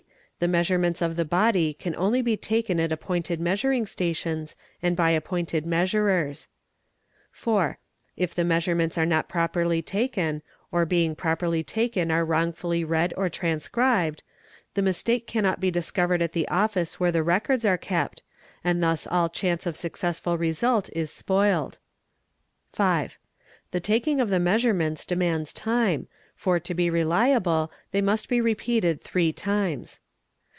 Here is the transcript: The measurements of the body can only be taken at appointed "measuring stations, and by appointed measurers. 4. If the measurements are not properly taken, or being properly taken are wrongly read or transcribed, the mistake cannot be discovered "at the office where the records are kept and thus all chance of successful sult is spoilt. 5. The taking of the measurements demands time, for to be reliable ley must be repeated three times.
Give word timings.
The 0.43 0.47
measurements 0.47 1.03
of 1.03 1.17
the 1.17 1.23
body 1.23 1.71
can 1.71 1.95
only 1.95 2.23
be 2.23 2.35
taken 2.35 2.79
at 2.79 2.91
appointed 2.91 3.39
"measuring 3.39 3.85
stations, 3.85 4.55
and 4.81 4.95
by 4.95 5.11
appointed 5.11 5.67
measurers. 5.67 6.47
4. 7.29 7.77
If 8.17 8.33
the 8.33 8.43
measurements 8.43 8.97
are 8.97 9.05
not 9.05 9.29
properly 9.29 9.83
taken, 9.83 10.41
or 10.71 10.83
being 10.83 11.13
properly 11.15 11.63
taken 11.63 12.09
are 12.09 12.25
wrongly 12.25 12.83
read 12.83 13.13
or 13.15 13.29
transcribed, 13.29 14.23
the 14.73 14.81
mistake 14.81 15.27
cannot 15.27 15.59
be 15.59 15.69
discovered 15.69 16.23
"at 16.23 16.31
the 16.31 16.47
office 16.47 16.99
where 16.99 17.11
the 17.11 17.21
records 17.21 17.63
are 17.63 17.77
kept 17.77 18.23
and 18.63 18.81
thus 18.81 19.05
all 19.05 19.29
chance 19.29 19.67
of 19.67 19.75
successful 19.77 20.39
sult 20.53 20.89
is 20.93 21.11
spoilt. 21.11 21.77
5. 22.69 23.19
The 23.69 23.79
taking 23.79 24.19
of 24.19 24.31
the 24.31 24.39
measurements 24.39 25.05
demands 25.05 25.53
time, 25.53 26.07
for 26.33 26.59
to 26.59 26.73
be 26.73 26.89
reliable 26.89 27.71
ley 27.93 28.01
must 28.01 28.27
be 28.27 28.41
repeated 28.41 29.03
three 29.03 29.31
times. 29.31 29.99